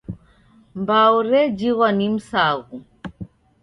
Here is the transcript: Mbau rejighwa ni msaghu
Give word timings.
Mbau 0.79 1.15
rejighwa 1.29 1.87
ni 1.97 2.05
msaghu 2.13 2.77